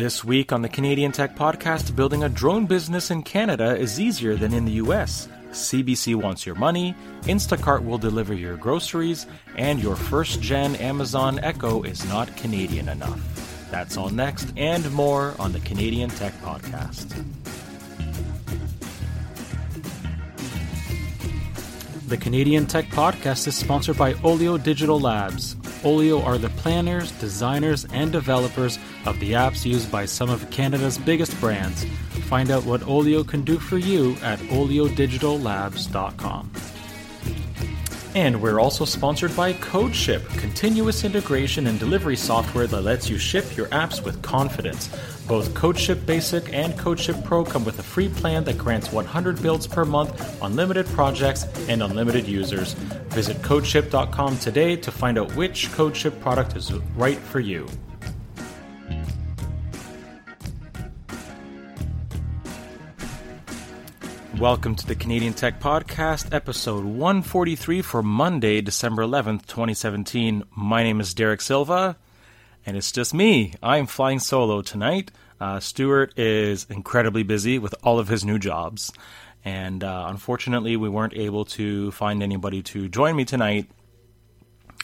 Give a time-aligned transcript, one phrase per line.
[0.00, 4.34] This week on the Canadian Tech Podcast, building a drone business in Canada is easier
[4.34, 5.28] than in the US.
[5.50, 9.26] CBC wants your money, Instacart will deliver your groceries,
[9.58, 13.20] and your first gen Amazon Echo is not Canadian enough.
[13.70, 17.22] That's all next and more on the Canadian Tech Podcast.
[22.08, 25.56] The Canadian Tech Podcast is sponsored by Olio Digital Labs.
[25.84, 30.98] Olio are the planners, designers, and developers of the apps used by some of Canada's
[30.98, 31.84] biggest brands.
[32.28, 36.50] Find out what Olio can do for you at oliodigitallabs.com.
[38.14, 43.56] And we're also sponsored by CodeShip, continuous integration and delivery software that lets you ship
[43.56, 44.88] your apps with confidence.
[45.28, 49.68] Both CodeShip Basic and CodeShip Pro come with a free plan that grants 100 builds
[49.68, 52.72] per month, unlimited projects, and unlimited users.
[53.10, 57.68] Visit codeship.com today to find out which CodeShip product is right for you.
[64.40, 70.44] Welcome to the Canadian Tech Podcast, episode 143 for Monday, December 11th, 2017.
[70.56, 71.98] My name is Derek Silva,
[72.64, 73.52] and it's just me.
[73.62, 75.10] I'm flying solo tonight.
[75.38, 78.90] Uh, Stuart is incredibly busy with all of his new jobs,
[79.44, 83.70] and uh, unfortunately, we weren't able to find anybody to join me tonight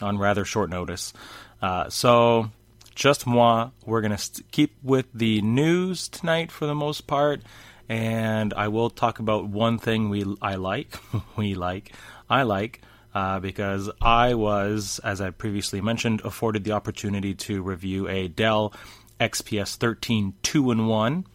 [0.03, 1.15] on rather short notice.
[1.63, 2.51] Uh, so,
[2.95, 3.71] just moi.
[3.87, 7.41] We're going to st- keep with the news tonight for the most part
[7.89, 10.99] and I will talk about one thing we I like,
[11.37, 11.93] we like,
[12.29, 12.81] I like,
[13.15, 18.73] uh, because I was, as I previously mentioned, afforded the opportunity to review a Dell
[19.21, 21.27] XPS 13 2 in 1.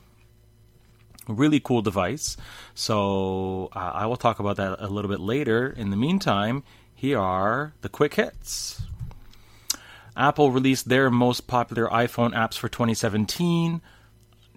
[1.27, 2.35] Really cool device.
[2.73, 5.69] So uh, I will talk about that a little bit later.
[5.69, 8.81] In the meantime, here are the quick hits.
[10.15, 13.81] Apple released their most popular iPhone apps for 2017.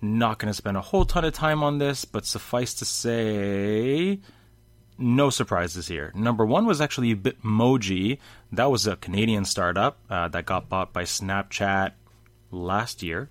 [0.05, 4.21] Not going to spend a whole ton of time on this, but suffice to say,
[4.99, 6.13] no surprises here.
[6.15, 8.19] Number one was actually Bitmoji.
[8.53, 11.93] That was a Canadian startup uh, that got bought by Snapchat
[12.51, 13.31] last year.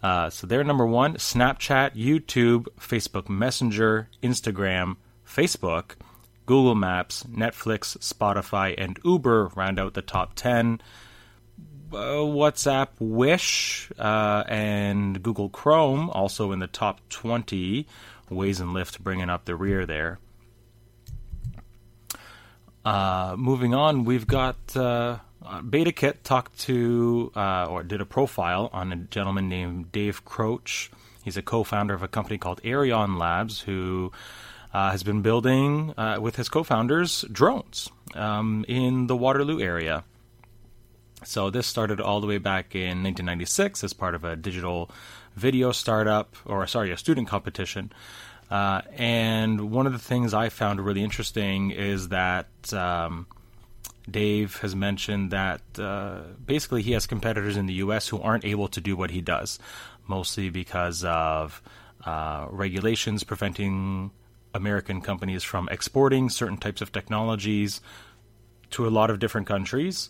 [0.00, 1.14] Uh, so they're number one.
[1.14, 5.96] Snapchat, YouTube, Facebook Messenger, Instagram, Facebook,
[6.46, 10.80] Google Maps, Netflix, Spotify, and Uber round out the top 10
[11.92, 17.86] uh, WhatsApp, Wish, uh, and Google Chrome also in the top 20.
[18.30, 20.18] Waze and Lyft bringing up the rear there.
[22.84, 28.92] Uh, moving on, we've got uh, BetaKit talked to uh, or did a profile on
[28.92, 30.90] a gentleman named Dave Kroetsch.
[31.22, 34.12] He's a co-founder of a company called Aeryon Labs, who
[34.72, 40.04] uh, has been building uh, with his co-founders drones um, in the Waterloo area.
[41.24, 44.90] So this started all the way back in 1996 as part of a digital
[45.34, 47.92] video startup, or sorry, a student competition.
[48.50, 53.26] Uh, and one of the things I found really interesting is that um,
[54.10, 58.08] Dave has mentioned that uh, basically he has competitors in the U.S.
[58.08, 59.58] who aren't able to do what he does,
[60.06, 61.60] mostly because of
[62.04, 64.12] uh, regulations preventing
[64.54, 67.80] American companies from exporting certain types of technologies
[68.70, 70.08] to a lot of different countries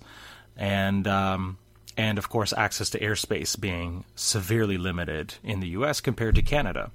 [0.59, 1.57] and um,
[1.97, 6.01] and of course access to airspace being severely limited in the U.S.
[6.01, 6.91] compared to Canada.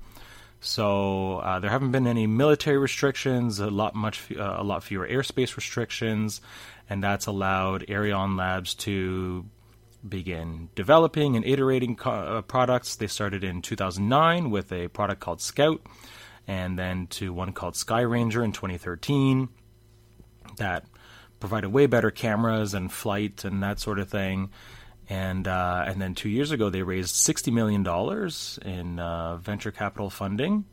[0.60, 5.08] So uh, there haven't been any military restrictions, a lot much uh, a lot fewer
[5.08, 6.40] airspace restrictions,
[6.90, 9.46] and that's allowed Aeryon Labs to
[10.08, 12.96] begin developing and iterating co- uh, products.
[12.96, 15.82] They started in 2009 with a product called Scout,
[16.48, 19.50] and then to one called Sky Ranger in 2013.
[20.58, 20.86] That
[21.44, 24.50] provided way better cameras and flight and that sort of thing.
[25.10, 29.70] And uh, and then two years ago, they raised sixty million dollars in uh, venture
[29.70, 30.64] capital funding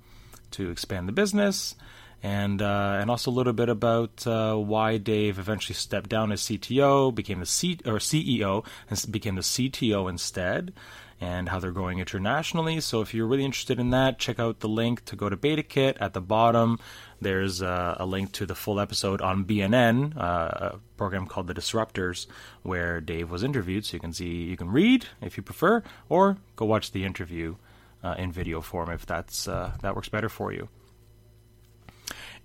[0.53, 1.75] to expand the business,
[2.23, 6.43] and uh, and also a little bit about uh, why Dave eventually stepped down as
[6.43, 10.73] CTO, became the C or CEO, and became the CTO instead,
[11.21, 12.79] and how they're going internationally.
[12.79, 15.97] So if you're really interested in that, check out the link to go to BetaKit
[16.01, 16.79] at the bottom.
[17.21, 21.55] There's uh, a link to the full episode on BNN, uh, a program called The
[21.55, 22.27] Disruptors,
[22.63, 23.85] where Dave was interviewed.
[23.85, 27.57] So you can see, you can read if you prefer, or go watch the interview
[28.03, 30.69] uh, in video form if that's uh, that works better for you.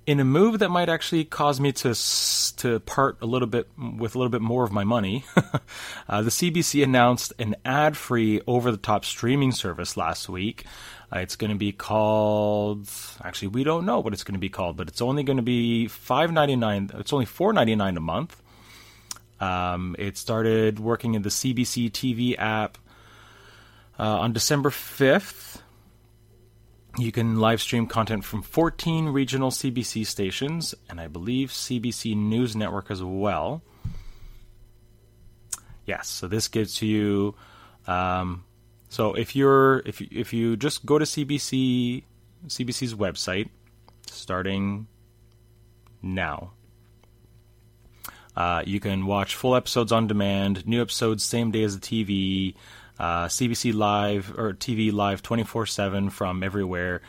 [0.05, 1.95] In a move that might actually cause me to
[2.57, 5.25] to part a little bit with a little bit more of my money,
[6.09, 10.65] uh, the CBC announced an ad-free over-the-top streaming service last week
[11.13, 12.89] uh, it's going to be called.
[13.23, 15.43] Actually, we don't know what it's going to be called, but it's only going to
[15.43, 16.89] be five ninety nine.
[16.95, 18.41] It's only four ninety nine a month.
[19.39, 22.77] Um, it started working in the CBC TV app
[23.97, 25.61] Uh, on December 5th,
[26.97, 32.55] you can live stream content from 14 regional CBC stations, and I believe CBC News
[32.57, 33.61] Network as well.
[35.85, 37.35] Yes, so this gives you.
[37.87, 38.43] Um,
[38.89, 42.03] so if you're if you, if you just go to CBC
[42.47, 43.49] CBC's website,
[44.07, 44.87] starting
[46.01, 46.51] now,
[48.35, 52.55] uh, you can watch full episodes on demand, new episodes same day as the TV,
[52.99, 57.01] uh, CBC Live or TV Live 24 7 from everywhere.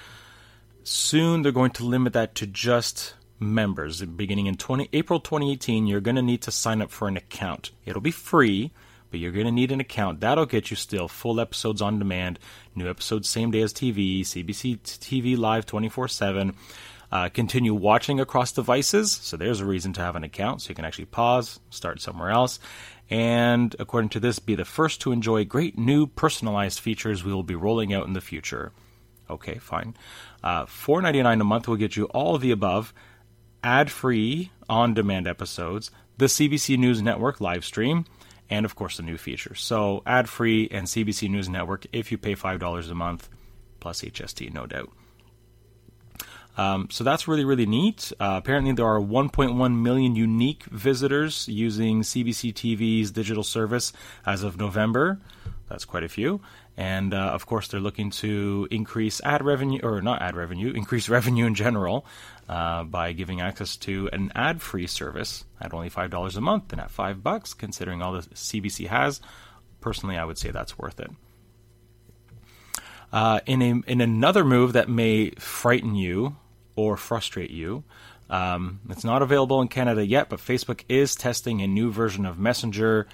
[0.85, 4.03] Soon they're going to limit that to just members.
[4.03, 7.73] Beginning in 20, April 2018, you're going to need to sign up for an account.
[7.85, 8.71] It'll be free,
[9.11, 10.21] but you're going to need an account.
[10.21, 12.39] That'll get you still full episodes on demand,
[12.75, 16.55] new episodes same day as TV, CBC TV Live 24 7.
[17.13, 19.13] Uh, continue watching across devices.
[19.13, 20.63] So there's a reason to have an account.
[20.63, 22.59] So you can actually pause, start somewhere else,
[23.09, 27.45] and according to this, be the first to enjoy great new personalized features we will
[27.45, 28.73] be rolling out in the future.
[29.31, 29.97] Okay, fine.
[30.43, 32.93] Uh, $4.99 a month will get you all of the above
[33.63, 38.05] ad free on demand episodes, the CBC News Network live stream,
[38.51, 39.61] and of course the new features.
[39.61, 43.29] So, ad free and CBC News Network if you pay $5 a month,
[43.81, 44.91] plus HST, no doubt.
[46.57, 48.13] Um, so that's really, really neat.
[48.19, 53.93] Uh, apparently, there are 1.1 million unique visitors using CBC TV's digital service
[54.25, 55.21] as of November.
[55.69, 56.41] That's quite a few.
[56.77, 61.09] And uh, of course, they're looking to increase ad revenue, or not ad revenue, increase
[61.09, 62.05] revenue in general
[62.49, 66.73] uh, by giving access to an ad free service at only $5 a month.
[66.73, 69.21] And at 5 bucks, considering all the CBC has,
[69.81, 71.11] personally, I would say that's worth it.
[73.13, 76.37] Uh, in, a, in another move that may frighten you,
[76.77, 77.83] or frustrate you.
[78.29, 82.39] Um, it's not available in Canada yet, but Facebook is testing a new version of
[82.39, 83.07] Messenger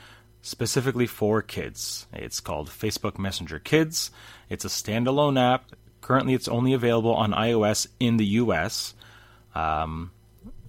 [0.43, 2.07] specifically for kids.
[2.13, 4.11] It's called Facebook Messenger Kids.
[4.51, 5.71] It's a standalone app.
[6.01, 8.95] Currently, it's only available on iOS in the US.
[9.55, 10.11] Um,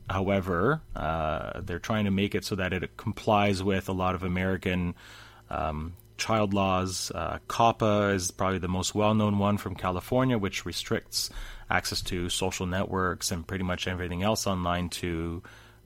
[0.09, 4.23] however, uh, they're trying to make it so that it complies with a lot of
[4.23, 4.93] American
[5.49, 7.11] um, child laws.
[7.13, 11.31] Uh, COPPA is probably the most well known one from California, which restricts
[11.69, 15.41] access to social networks and pretty much everything else online to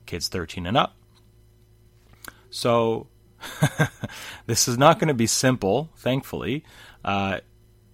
[0.05, 0.95] kids 13 and up.
[2.49, 3.07] So,
[4.45, 6.63] this is not going to be simple, thankfully.
[7.03, 7.39] Uh,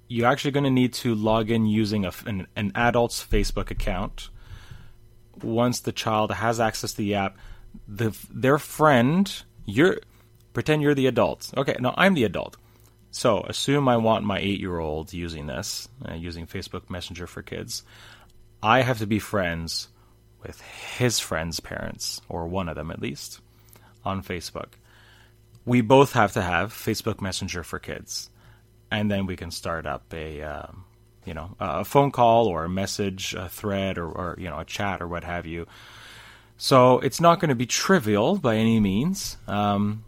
[0.08, 4.30] you're actually going to need to log in using a, an, an adult's Facebook account.
[5.42, 7.38] Once the child has access to the app,
[7.88, 9.98] the, their friend, you're
[10.54, 11.52] pretend you're the adult.
[11.58, 12.58] Okay, no, I'm the adult.
[13.12, 17.42] So assume I want my eight year old using this, uh, using Facebook Messenger for
[17.42, 17.84] kids.
[18.62, 19.90] I have to be friends
[20.42, 23.40] with his friend's parents, or one of them at least,
[24.06, 24.74] on Facebook.
[25.66, 28.30] We both have to have Facebook Messenger for kids,
[28.92, 30.86] and then we can start up a, um,
[31.26, 34.66] you know, a phone call or a message, a thread, or, or you know, a
[34.66, 35.66] chat or what have you.
[36.58, 39.38] So it's not going to be trivial by any means.
[39.48, 40.04] Um,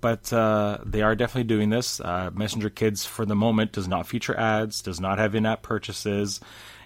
[0.00, 2.00] but uh, they are definitely doing this.
[2.00, 5.62] Uh, Messenger Kids, for the moment, does not feature ads, does not have in app
[5.62, 6.40] purchases.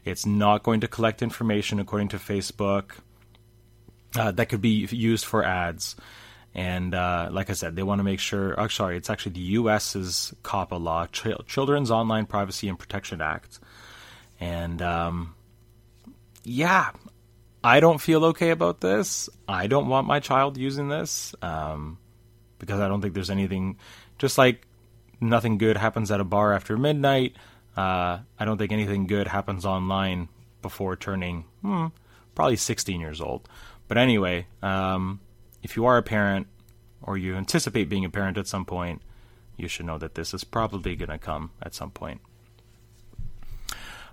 [0.04, 2.92] It's not going to collect information according to Facebook
[4.16, 5.94] uh, that could be used for ads.
[6.54, 8.60] And uh, like I said, they want to make sure.
[8.60, 13.58] Oh, sorry, it's actually the U.S.'s COPPA law, Ch- Children's Online Privacy and Protection Act.
[14.38, 15.34] And um,
[16.44, 16.90] yeah,
[17.64, 19.30] I don't feel okay about this.
[19.48, 21.34] I don't want my child using this.
[21.40, 21.98] Um,
[22.62, 23.76] because I don't think there's anything,
[24.18, 24.66] just like
[25.20, 27.34] nothing good happens at a bar after midnight,
[27.76, 30.28] uh, I don't think anything good happens online
[30.62, 31.86] before turning hmm,
[32.36, 33.48] probably 16 years old.
[33.88, 35.20] But anyway, um,
[35.62, 36.46] if you are a parent
[37.02, 39.02] or you anticipate being a parent at some point,
[39.56, 42.20] you should know that this is probably going to come at some point.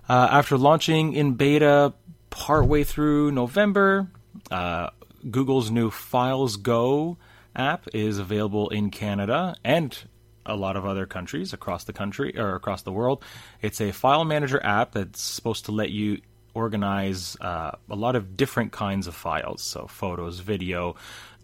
[0.08, 1.92] Uh, after launching in beta
[2.30, 4.08] partway through November,
[4.50, 4.90] uh,
[5.30, 7.16] Google's new Files Go
[7.54, 9.96] app is available in Canada and
[10.46, 13.22] a lot of other countries across the country or across the world.
[13.60, 16.20] It's a file manager app that's supposed to let you
[16.54, 20.96] organize uh, a lot of different kinds of files, so photos, video,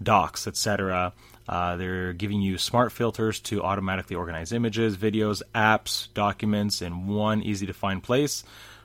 [0.02, 1.12] docs, etc.
[1.48, 7.42] Uh, they're giving you smart filters to automatically organize images, videos, apps, documents in one
[7.42, 8.44] easy to find place.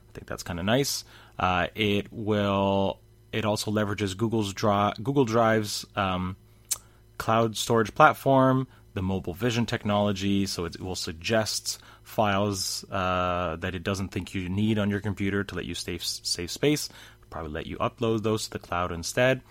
[0.10, 1.04] I think that's kind of nice.
[1.40, 3.00] Uh, it will.
[3.32, 6.36] It also leverages Google's Dri- Google Drive's um,
[7.18, 13.84] cloud storage platform, the mobile vision technology, so it will suggest files uh, that it
[13.84, 16.90] doesn't think you need on your computer to let you save, save space.
[17.30, 19.42] Probably let you upload those to the cloud instead.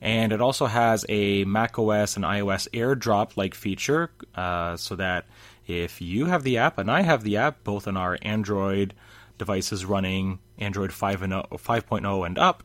[0.00, 5.26] And it also has a macOS and iOS AirDrop like feature uh, so that
[5.66, 8.94] if you have the app and I have the app, both on our Android
[9.38, 12.64] devices running Android 5 and 0, 5.0 and up,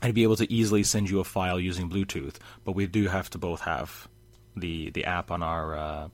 [0.00, 2.36] I'd be able to easily send you a file using Bluetooth.
[2.64, 4.08] But we do have to both have
[4.56, 6.08] the the app on our uh,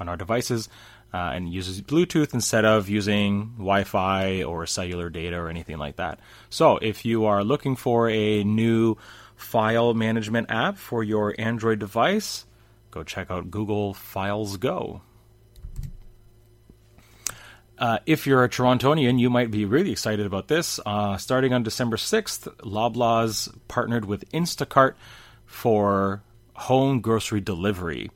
[0.00, 0.68] on our devices
[1.12, 6.20] uh, and uses Bluetooth instead of using Wi-Fi or cellular data or anything like that.
[6.48, 8.96] So if you are looking for a new
[9.40, 12.44] file management app for your Android device,
[12.90, 15.02] go check out Google Files Go.
[17.78, 20.78] Uh, if you're a Torontonian, you might be really excited about this.
[20.84, 24.94] Uh, starting on December 6th, Loblaws partnered with Instacart
[25.46, 26.22] for
[26.54, 28.10] home grocery delivery.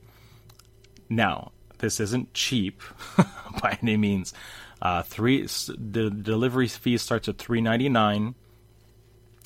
[1.08, 2.82] Now, this isn't cheap
[3.62, 4.34] by any means.
[4.82, 8.34] Uh, three the delivery fee starts at three ninety nine.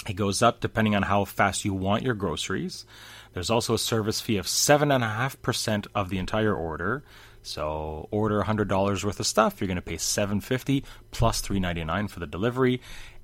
[0.08, 2.86] It goes up depending on how fast you want your groceries.
[3.34, 7.04] There's also a service fee of seven and a half percent of the entire order.
[7.42, 11.60] So order hundred dollars worth of stuff, you're going to pay seven fifty plus three
[11.60, 12.80] ninety nine for the delivery,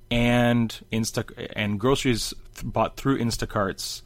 [0.09, 4.03] and Insta and groceries bought through Instacart's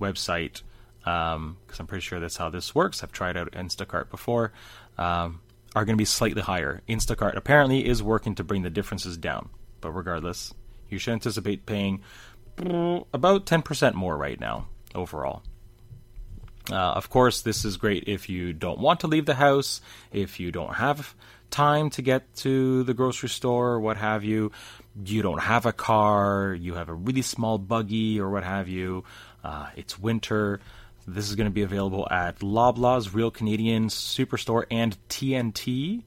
[0.00, 0.62] website
[0.98, 3.02] because um, I'm pretty sure that's how this works.
[3.02, 4.52] I've tried out Instacart before.
[4.98, 5.40] Um,
[5.74, 6.82] are going to be slightly higher.
[6.86, 9.48] Instacart apparently is working to bring the differences down,
[9.80, 10.52] but regardless,
[10.92, 12.02] you should anticipate paying
[12.58, 15.42] about 10% more right now overall.
[16.70, 19.80] Uh, of course, this is great if you don't want to leave the house,
[20.12, 21.14] if you don't have
[21.50, 24.52] time to get to the grocery store or what have you,
[25.04, 29.04] you don't have a car, you have a really small buggy or what have you,
[29.42, 30.60] uh, it's winter.
[31.06, 36.04] This is going to be available at Loblaws, Real Canadian Superstore, and TNT.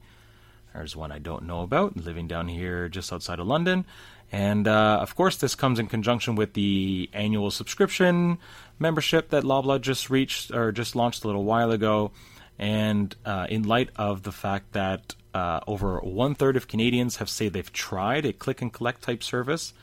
[0.72, 3.84] There's one I don't know about, living down here just outside of London.
[4.32, 8.38] And uh, of course, this comes in conjunction with the annual subscription
[8.78, 12.10] membership that Loblaw just reached or just launched a little while ago.
[12.58, 17.28] And uh, in light of the fact that uh, over one third of Canadians have
[17.28, 19.74] said they've tried a click and collect type service,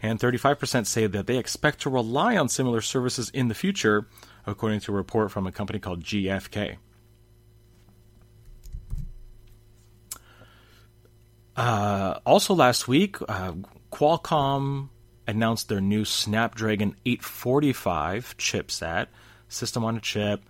[0.00, 4.06] and 35% say that they expect to rely on similar services in the future,
[4.46, 6.76] according to a report from a company called GfK.
[11.56, 13.52] Uh, also, last week, uh,
[13.92, 14.88] Qualcomm
[15.26, 19.06] announced their new Snapdragon 845 chipset,
[19.48, 20.42] system on a chip.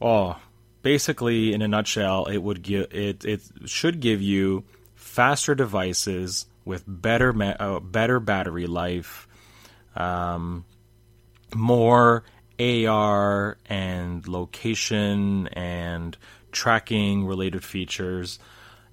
[0.00, 0.36] Oh,
[0.82, 4.64] basically, in a nutshell, it would give it it should give you
[4.94, 9.28] faster devices with better uh, better battery life,
[9.94, 10.64] um,
[11.54, 12.24] more
[12.58, 16.16] AR and location and
[16.52, 18.38] tracking related features.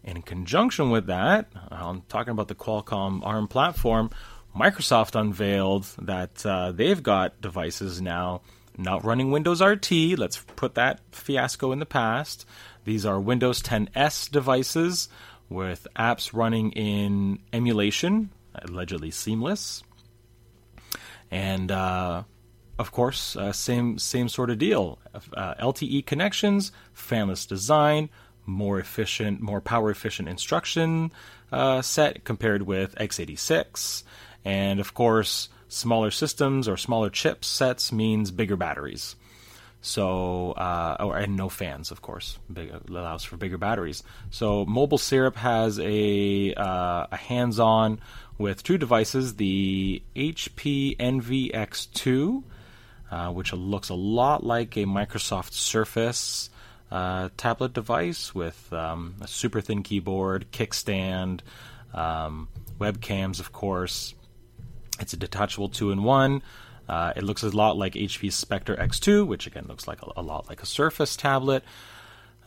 [0.04, 4.10] In conjunction with that, I'm talking about the Qualcomm ARM platform.
[4.56, 8.42] Microsoft unveiled that uh, they've got devices now
[8.78, 9.92] not running Windows RT.
[10.18, 12.46] Let's put that fiasco in the past.
[12.86, 15.10] These are Windows 10S devices
[15.50, 19.84] with apps running in emulation, allegedly seamless.
[21.32, 22.24] And uh,
[22.78, 25.00] of course, uh, same same sort of deal.
[25.36, 28.10] Uh, LTE connections, fanless design,
[28.46, 31.12] more efficient, more power efficient instruction
[31.52, 34.04] uh, set compared with x86,
[34.44, 39.16] and of course, smaller systems or smaller chip sets means bigger batteries.
[39.82, 44.02] So, uh, oh, and no fans, of course, Big, allows for bigger batteries.
[44.30, 48.00] So, Mobile Syrup has a uh, a hands-on
[48.38, 52.44] with two devices: the HP Envy X2
[53.14, 56.50] uh, which looks a lot like a Microsoft Surface
[56.94, 61.40] uh, tablet device with um, a super thin keyboard, kickstand,
[61.92, 62.48] um,
[62.80, 64.14] webcams, of course.
[65.00, 66.44] It's a detachable two in one.
[66.88, 70.22] Uh, it looks a lot like HP's Spectre X2, which again looks like a, a
[70.22, 71.64] lot like a Surface tablet.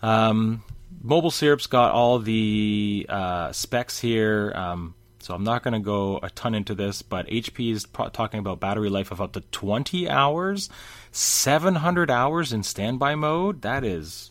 [0.00, 0.62] Um,
[1.03, 4.53] Mobile Syrup's got all the uh, specs here.
[4.55, 8.11] Um, so I'm not going to go a ton into this, but HP is pro-
[8.11, 10.71] talking about battery life of up to 20 hours,
[11.11, 13.62] 700 hours in standby mode.
[13.62, 14.31] That is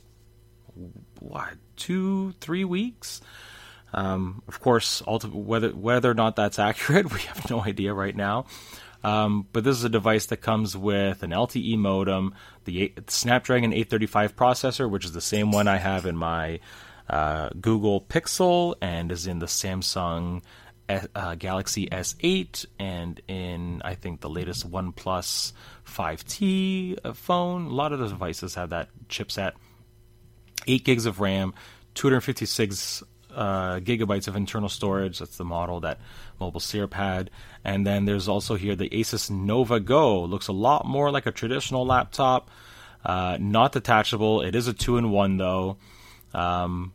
[1.20, 3.22] what two, three weeks.
[3.94, 8.46] Um, of course, whether whether or not that's accurate, we have no idea right now.
[9.04, 13.72] Um, but this is a device that comes with an LTE modem, the eight, Snapdragon
[13.72, 16.60] 835 processor, which is the same one I have in my
[17.08, 20.42] uh, Google Pixel and is in the Samsung
[20.90, 25.54] uh, Galaxy S8 and in I think the latest OnePlus
[25.88, 27.68] 5T uh, phone.
[27.68, 29.54] A lot of the devices have that chipset.
[30.68, 31.54] Eight gigs of RAM,
[31.96, 33.04] 256
[33.36, 35.20] uh, gigabytes of internal storage.
[35.20, 36.00] That's the model that
[36.40, 37.30] Mobile Syrup had.
[37.64, 40.24] And then there's also here the Asus Nova Go.
[40.24, 42.50] Looks a lot more like a traditional laptop.
[43.04, 44.42] Uh, not detachable.
[44.42, 45.78] It is a two in one though.
[46.34, 46.94] Um,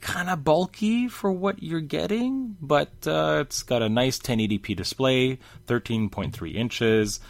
[0.00, 5.38] kind of bulky for what you're getting, but uh, it's got a nice 1080p display,
[5.66, 7.20] 13.3 inches.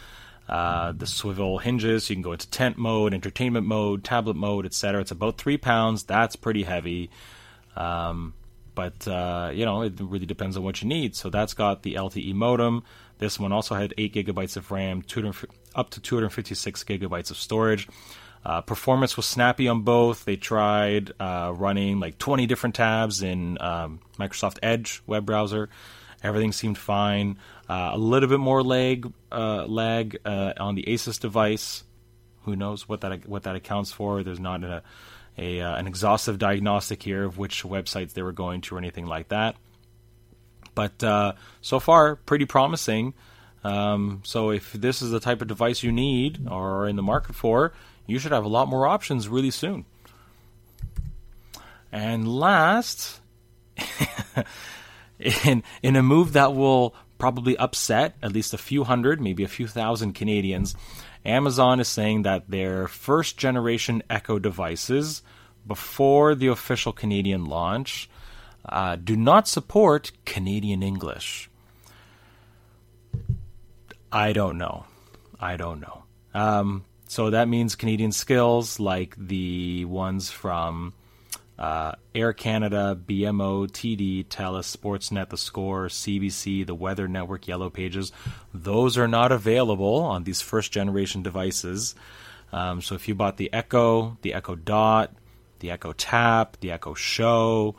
[0.47, 4.65] Uh, the swivel hinges, so you can go into tent mode, entertainment mode, tablet mode,
[4.65, 4.99] etc.
[4.99, 6.03] It's about three pounds.
[6.03, 7.09] That's pretty heavy.
[7.77, 8.33] Um,
[8.75, 11.15] but uh, you know, it really depends on what you need.
[11.15, 12.83] So that's got the LTE modem.
[13.19, 15.03] This one also had eight gigabytes of RAM,
[15.75, 17.87] up to 256 gigabytes of storage.
[18.45, 20.25] Uh, performance was snappy on both.
[20.25, 25.69] They tried uh, running like 20 different tabs in um, Microsoft Edge web browser.
[26.21, 27.37] Everything seemed fine.
[27.69, 31.83] Uh, a little bit more lag uh, lag uh, on the Asus device.
[32.43, 34.21] Who knows what that what that accounts for?
[34.21, 34.83] There's not a,
[35.37, 39.05] a uh, an exhaustive diagnostic here of which websites they were going to or anything
[39.05, 39.55] like that.
[40.75, 43.13] But so far, pretty promising.
[43.63, 47.03] Um, so if this is the type of device you need or are in the
[47.03, 47.73] market for,
[48.05, 49.85] you should have a lot more options really soon.
[51.91, 53.21] And last,
[55.45, 59.47] in in a move that will probably upset at least a few hundred, maybe a
[59.47, 60.75] few thousand Canadians,
[61.23, 65.21] Amazon is saying that their first generation Echo devices
[65.65, 68.09] before the official Canadian launch
[68.67, 71.49] uh, do not support Canadian English.
[74.11, 74.83] I don't know.
[75.39, 76.03] I don't know.
[76.33, 80.91] Um, so that means Canadian skills like the ones from
[81.63, 88.11] uh, Air Canada, BMO, TD, TELUS, Sportsnet, The Score, CBC, the Weather Network, Yellow Pages,
[88.53, 91.95] those are not available on these first generation devices.
[92.51, 95.15] Um, so if you bought the Echo, the Echo Dot,
[95.59, 97.75] the Echo Tap, the Echo Show,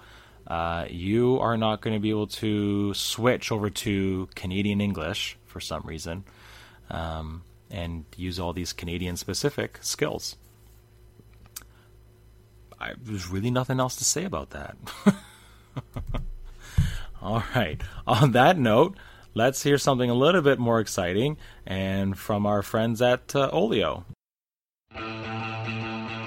[0.46, 5.60] uh, you are not going to be able to switch over to Canadian English for
[5.60, 6.24] some reason.
[6.88, 10.36] Um, and use all these Canadian specific skills.
[12.80, 14.76] I, there's really nothing else to say about that.
[17.22, 17.80] all right.
[18.06, 18.96] On that note,
[19.34, 24.04] let's hear something a little bit more exciting and from our friends at uh, Olio.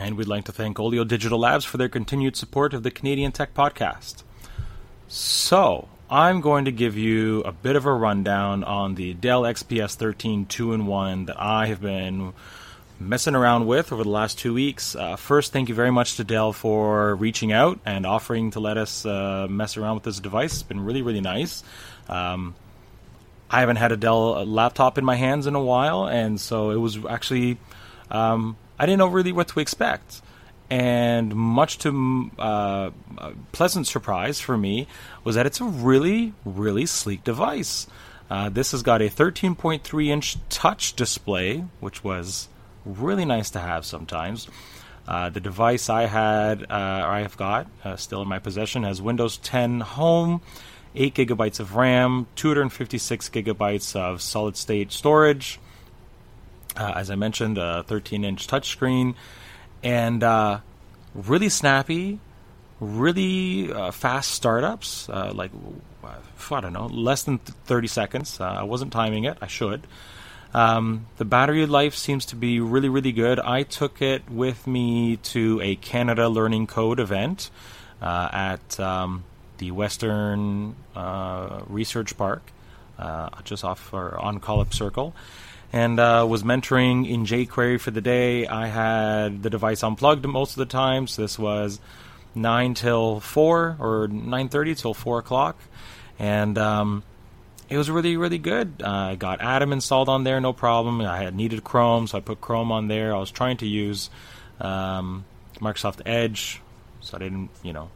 [0.00, 3.32] And we'd like to thank Olio Digital Labs for their continued support of the Canadian
[3.32, 4.22] Tech Podcast.
[5.08, 9.96] So, I'm going to give you a bit of a rundown on the Dell XPS
[9.96, 12.32] 13 2 in 1 that I have been
[12.98, 14.96] messing around with over the last two weeks.
[14.96, 18.78] Uh, first, thank you very much to Dell for reaching out and offering to let
[18.78, 20.54] us uh, mess around with this device.
[20.54, 21.62] It's been really, really nice.
[22.08, 22.54] Um,
[23.50, 26.76] I haven't had a Dell laptop in my hands in a while, and so it
[26.76, 27.58] was actually
[28.10, 30.22] um, I didn't know really what to expect.
[30.70, 32.90] And much to uh,
[33.52, 34.86] pleasant surprise for me
[35.22, 37.86] was that it's a really, really sleek device.
[38.30, 42.48] Uh, this has got a 13.3 inch touch display, which was
[42.86, 44.48] really nice to have sometimes.
[45.06, 48.84] Uh, the device I had, uh, or I have got, uh, still in my possession,
[48.84, 50.40] has Windows 10 Home,
[50.94, 55.60] 8 gigabytes of RAM, 256 gigabytes of solid state storage,
[56.76, 59.14] uh, as I mentioned, a 13 inch touchscreen,
[59.82, 60.60] and uh,
[61.14, 62.20] really snappy,
[62.80, 65.08] really uh, fast startups.
[65.08, 65.50] Uh, like,
[66.02, 68.40] I don't know, less than 30 seconds.
[68.40, 69.86] Uh, I wasn't timing it, I should.
[70.52, 73.38] Um, the battery life seems to be really, really good.
[73.38, 77.50] I took it with me to a Canada Learning Code event
[78.02, 79.22] uh, at um,
[79.58, 80.74] the Western
[81.68, 82.42] Research Park,
[83.44, 85.14] just off or on Collip Circle
[85.72, 88.46] and uh, was mentoring in jQuery for the day.
[88.46, 91.80] I had the device unplugged most of the time, so this was
[92.34, 95.56] nine till four or nine thirty till four o'clock,
[96.18, 97.02] and um,
[97.68, 98.82] it was really really good.
[98.82, 101.00] Uh, I got Atom installed on there, no problem.
[101.00, 103.14] I had needed Chrome, so I put Chrome on there.
[103.14, 104.10] I was trying to use
[104.60, 105.24] um,
[105.60, 106.60] Microsoft Edge,
[107.00, 107.90] so I didn't you know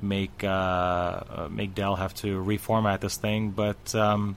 [0.00, 4.36] make uh, uh, make Dell have to reformat this thing, but um,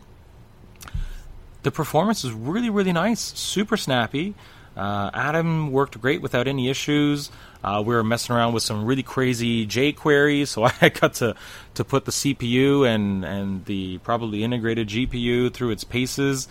[1.70, 4.34] the performance is really really nice, super snappy.
[4.76, 7.30] Uh, Atom worked great without any issues.
[7.64, 11.36] Uh, we were messing around with some really crazy jQuery, so I got to,
[11.76, 16.48] to put the CPU and, and the probably integrated GPU through its paces.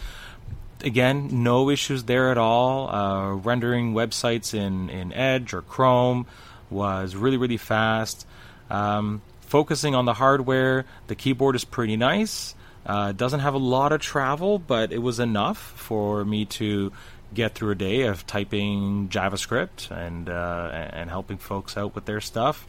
[0.85, 2.89] Again, no issues there at all.
[2.89, 6.27] Uh, rendering websites in, in Edge or Chrome
[6.71, 8.25] was really, really fast.
[8.71, 12.55] Um, focusing on the hardware, the keyboard is pretty nice.
[12.89, 16.91] Uh, doesn't have a lot of travel, but it was enough for me to
[17.35, 22.23] get through a day of typing JavaScript and uh, and helping folks out with their
[22.23, 22.67] stuff.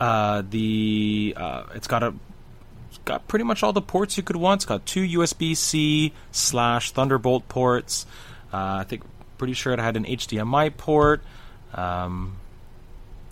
[0.00, 2.14] Uh, the uh, it's got a
[2.90, 4.60] it's got pretty much all the ports you could want.
[4.60, 8.06] It's got two USB C slash Thunderbolt ports.
[8.52, 9.02] Uh, I think
[9.36, 11.22] pretty sure it had an HDMI port.
[11.74, 12.36] Um,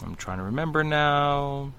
[0.02, 1.72] I'm trying to remember now.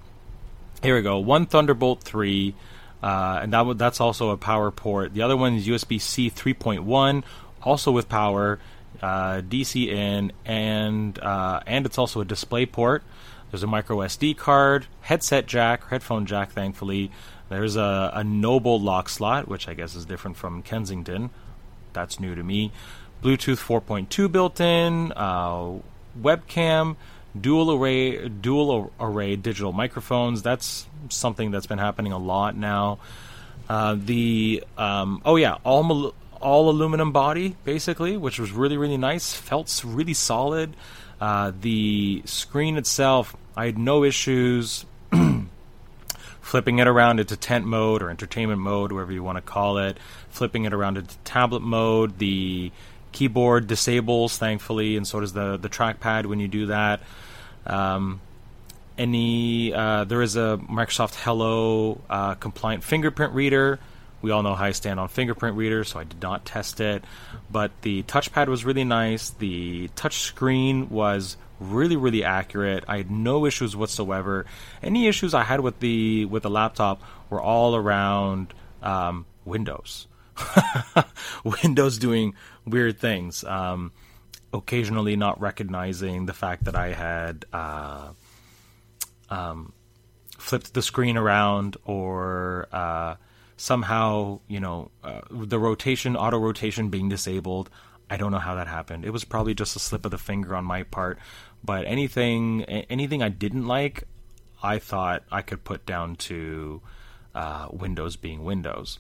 [0.82, 1.20] Here we go.
[1.20, 2.56] One Thunderbolt three.
[3.02, 5.14] Uh, and that w- that's also a power port.
[5.14, 7.24] The other one is USB C 3.1,
[7.64, 8.60] also with power,
[9.02, 13.04] uh, DC in, and uh, and it's also a display port.
[13.50, 16.52] There's a micro SD card, headset jack, headphone jack.
[16.52, 17.12] Thankfully,
[17.50, 21.32] there's a, a Noble lock slot, which I guess is different from Kensington.
[21.94, 22.72] That's new to me.
[23.22, 25.80] Bluetooth 4.2 built in, uh,
[26.20, 26.96] webcam,
[27.40, 30.42] dual array, dual array digital microphones.
[30.42, 33.00] That's something that's been happening a lot now.
[33.70, 39.34] Uh, the um, oh yeah, all all aluminum body basically, which was really really nice.
[39.34, 40.76] Felt really solid.
[41.20, 44.86] Uh, the screen itself, I had no issues
[46.42, 49.98] flipping it around into tent mode or entertainment mode, whatever you want to call it.
[50.30, 52.18] Flipping it around into tablet mode.
[52.18, 52.72] The
[53.12, 57.02] keyboard disables, thankfully, and so does the the trackpad when you do that.
[57.66, 58.22] Um,
[58.98, 63.80] any uh, there is a Microsoft Hello uh, compliant fingerprint reader
[64.22, 67.04] we all know how I stand on fingerprint readers, so I did not test it.
[67.50, 69.30] But the touchpad was really nice.
[69.30, 72.84] The touch screen was really, really accurate.
[72.88, 74.46] I had no issues whatsoever.
[74.84, 80.08] Any issues I had with the with the laptop were all around um, Windows.
[81.44, 83.44] Windows doing weird things.
[83.44, 83.92] Um,
[84.54, 88.10] occasionally not recognizing the fact that I had uh,
[89.30, 89.74] um,
[90.38, 93.16] flipped the screen around or uh,
[93.58, 97.70] somehow, you know, uh, the rotation, auto rotation being disabled.
[98.10, 99.06] I don't know how that happened.
[99.06, 101.18] It was probably just a slip of the finger on my part.
[101.64, 104.04] But anything, anything I didn't like,
[104.62, 106.82] I thought I could put down to
[107.34, 109.00] uh, Windows being Windows.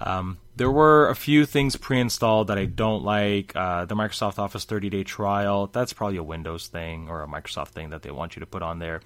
[0.00, 3.54] Um, there were a few things pre-installed that I don't like.
[3.56, 7.90] Uh, the Microsoft Office 30-day trial, that's probably a Windows thing or a Microsoft thing
[7.90, 9.00] that they want you to put on there.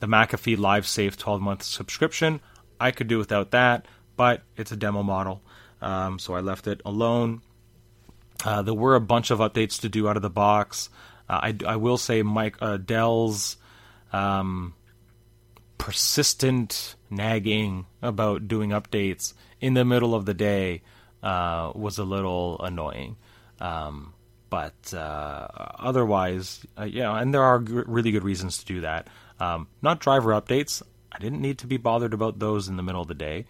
[0.00, 2.40] The McAfee Live Safe 12-month subscription,
[2.78, 3.86] I could do without that
[4.18, 5.40] but it's a demo model,
[5.80, 7.40] um, so I left it alone.
[8.44, 10.90] Uh, there were a bunch of updates to do out of the box.
[11.28, 13.56] Uh, I, I, will say, Mike uh, Dell's
[14.12, 14.74] um,
[15.78, 20.82] persistent nagging about doing updates in the middle of the day
[21.22, 23.16] uh, was a little annoying.
[23.60, 24.14] Um,
[24.50, 25.46] but uh,
[25.78, 29.08] otherwise, uh, yeah, and there are g- really good reasons to do that.
[29.40, 30.82] Um, not driver updates.
[31.12, 33.46] I didn't need to be bothered about those in the middle of the day.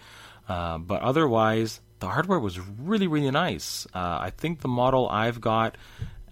[0.48, 3.86] Uh, but otherwise, the hardware was really, really nice.
[3.94, 5.76] Uh, I think the model I've got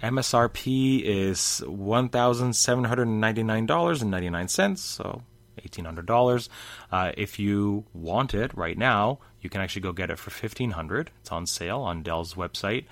[0.03, 5.23] MSRP is one thousand seven hundred and ninety nine dollars and ninety nine cents, so
[5.65, 6.49] eighteen hundred dollars.
[6.91, 10.73] Uh, if you want it right now, you can actually go get it for fifteen
[10.73, 11.11] hundred.
[11.21, 12.85] It's on sale on Dell's website,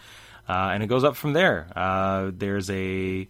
[0.49, 1.69] uh, and it goes up from there.
[1.75, 3.29] Uh, there's a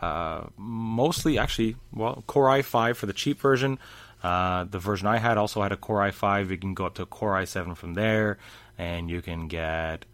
[0.00, 3.78] uh, mostly actually well Core i5 for the cheap version.
[4.22, 6.50] Uh, the version I had also had a Core i5.
[6.50, 8.38] You can go up to a Core i7 from there,
[8.78, 10.04] and you can get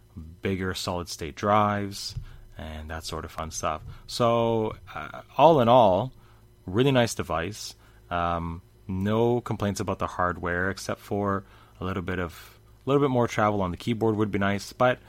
[0.41, 2.15] bigger solid state drives
[2.57, 3.81] and that sort of fun stuff.
[4.07, 6.11] So, uh, all in all,
[6.65, 7.75] really nice device.
[8.09, 11.43] Um, no complaints about the hardware except for
[11.79, 14.71] a little bit of a little bit more travel on the keyboard would be nice,
[14.71, 14.99] but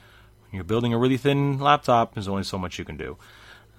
[0.49, 3.17] when you're building a really thin laptop, there's only so much you can do.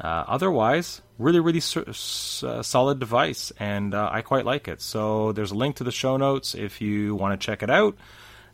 [0.01, 4.81] Uh, otherwise, really, really uh, solid device, and uh, I quite like it.
[4.81, 7.97] So there's a link to the show notes if you want to check it out.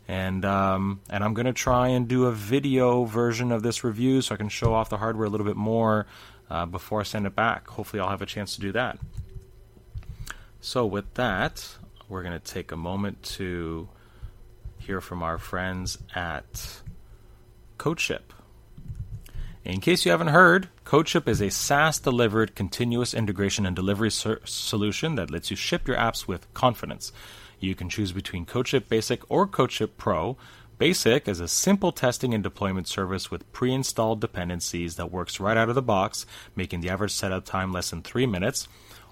[0.09, 4.21] And um, and I'm going to try and do a video version of this review
[4.21, 6.05] so I can show off the hardware a little bit more
[6.49, 7.67] uh, before I send it back.
[7.67, 8.99] Hopefully, I'll have a chance to do that.
[10.67, 11.65] So with that,
[12.09, 13.87] we're going to take a moment to
[14.77, 16.81] hear from our friends at
[17.77, 18.33] CodeShip.
[19.63, 24.41] In case you haven't heard, CodeShip is a SaaS delivered continuous integration and delivery ser-
[24.43, 27.13] solution that lets you ship your apps with confidence.
[27.61, 30.35] You can choose between CodeShip Basic or CodeShip Pro.
[30.77, 35.55] Basic is a simple testing and deployment service with pre installed dependencies that works right
[35.55, 36.25] out of the box,
[36.57, 38.67] making the average setup time less than three minutes.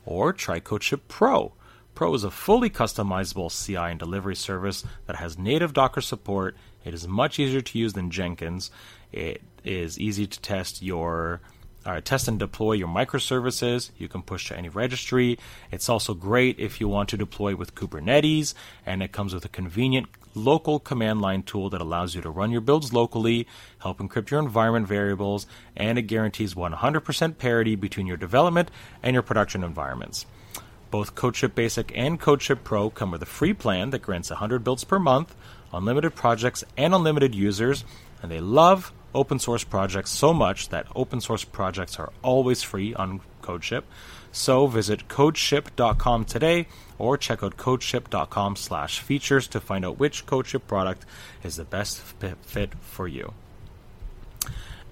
[0.06, 1.54] Or try CodeShip Pro.
[1.96, 6.56] Pro is a fully customizable CI and delivery service that has native Docker support.
[6.84, 8.70] It is much easier to use than Jenkins.
[9.12, 11.42] It is easy to test your
[11.86, 13.92] uh, test and deploy your microservices.
[13.98, 15.38] You can push to any registry.
[15.72, 18.54] It's also great if you want to deploy with Kubernetes,
[18.86, 22.52] and it comes with a convenient local command line tool that allows you to run
[22.52, 23.48] your builds locally,
[23.80, 28.70] help encrypt your environment variables, and it guarantees 100% parity between your development
[29.02, 30.26] and your production environments.
[30.92, 34.84] Both CodeShip Basic and CodeShip Pro come with a free plan that grants 100 builds
[34.84, 35.36] per month,
[35.74, 37.86] unlimited projects, and unlimited users,
[38.22, 42.94] and they love open source projects so much that open source projects are always free
[42.94, 43.84] on CodeShip.
[44.32, 50.68] So visit codeship.com today or check out codeship.com slash features to find out which CodeShip
[50.68, 51.06] product
[51.44, 53.34] is the best fit for you.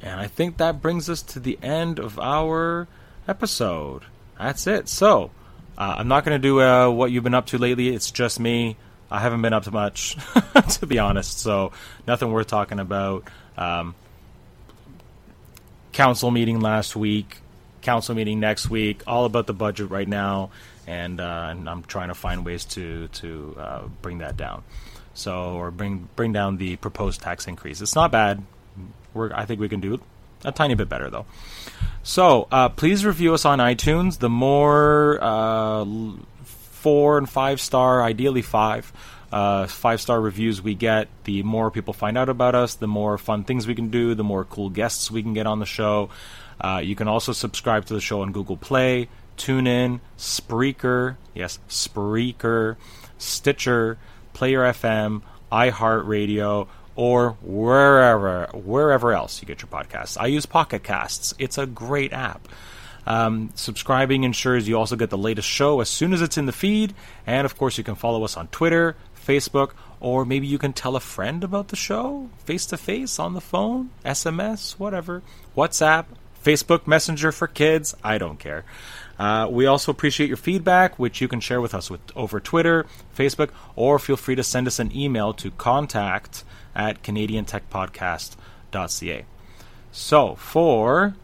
[0.02, 2.88] And I think that brings us to the end of our
[3.28, 4.04] episode.
[4.38, 4.90] That's it.
[4.90, 5.32] So,
[5.78, 7.90] uh, I'm not going to do uh, what you've been up to lately.
[7.90, 8.76] It's just me.
[9.10, 10.18] I haven't been up to much,
[10.72, 11.40] to be honest.
[11.40, 11.72] So,
[12.08, 13.28] nothing worth talking about.
[13.58, 13.96] Um,
[15.94, 17.38] council meeting last week,
[17.82, 20.50] council meeting next week, all about the budget right now,
[20.86, 24.64] and, uh, and I'm trying to find ways to to uh, bring that down.
[25.14, 27.82] So or bring bring down the proposed tax increase.
[27.82, 28.44] It's not bad.
[29.14, 30.02] We're, I think we can do
[30.44, 31.26] a tiny bit better though.
[32.02, 34.20] So uh, please review us on iTunes.
[34.20, 35.86] The more uh,
[36.44, 38.92] four and five star, ideally five.
[39.34, 43.18] Uh, five star reviews we get, the more people find out about us, the more
[43.18, 46.10] fun things we can do, the more cool guests we can get on the show.
[46.62, 52.76] Uh, you can also subscribe to the show on Google Play, TuneIn, Spreaker, yes, Spreaker,
[53.18, 53.98] Stitcher,
[54.34, 60.16] Player FM, iHeartRadio, or wherever wherever else you get your podcasts.
[60.16, 61.34] I use Pocket Casts.
[61.40, 62.48] It's a great app.
[63.06, 66.52] Um, subscribing ensures you also get the latest show as soon as it's in the
[66.52, 66.94] feed,
[67.26, 70.96] and of course you can follow us on Twitter, Facebook, or maybe you can tell
[70.96, 75.22] a friend about the show face to face on the phone, SMS, whatever,
[75.56, 76.06] WhatsApp,
[76.44, 77.96] Facebook Messenger for kids.
[78.04, 78.66] I don't care.
[79.18, 82.86] Uh, we also appreciate your feedback, which you can share with us with, over Twitter,
[83.16, 86.44] Facebook, or feel free to send us an email to contact
[86.76, 89.26] at canadiantechpodcast.ca.
[89.92, 91.16] So, for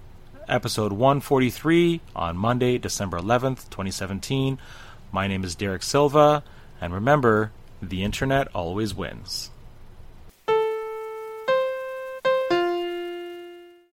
[0.48, 4.60] episode 143 on Monday, December 11th, 2017,
[5.12, 6.44] my name is Derek Silva,
[6.80, 9.52] and remember, the internet always wins.